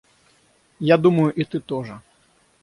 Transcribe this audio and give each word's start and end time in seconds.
Я 0.89 0.97
думаю, 0.97 1.31
и 1.31 1.43
ты 1.43 1.59
тоже. 1.59 2.01